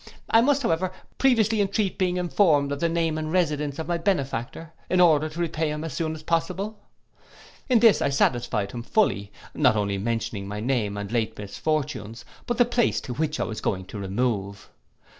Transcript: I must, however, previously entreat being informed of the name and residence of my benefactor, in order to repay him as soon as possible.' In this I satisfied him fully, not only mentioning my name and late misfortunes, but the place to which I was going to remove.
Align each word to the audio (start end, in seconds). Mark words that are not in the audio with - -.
I 0.31 0.41
must, 0.41 0.63
however, 0.63 0.91
previously 1.19 1.61
entreat 1.61 1.99
being 1.99 2.17
informed 2.17 2.71
of 2.71 2.79
the 2.79 2.89
name 2.89 3.19
and 3.19 3.31
residence 3.31 3.77
of 3.77 3.87
my 3.87 3.99
benefactor, 3.99 4.73
in 4.89 4.99
order 4.99 5.29
to 5.29 5.39
repay 5.39 5.69
him 5.69 5.83
as 5.83 5.93
soon 5.93 6.15
as 6.15 6.23
possible.' 6.23 6.79
In 7.69 7.77
this 7.81 8.01
I 8.01 8.09
satisfied 8.09 8.71
him 8.71 8.81
fully, 8.81 9.31
not 9.53 9.75
only 9.75 9.99
mentioning 9.99 10.47
my 10.47 10.59
name 10.59 10.97
and 10.97 11.11
late 11.11 11.37
misfortunes, 11.37 12.25
but 12.47 12.57
the 12.57 12.65
place 12.65 12.99
to 13.01 13.13
which 13.13 13.39
I 13.39 13.43
was 13.43 13.61
going 13.61 13.85
to 13.85 13.99
remove. 13.99 14.71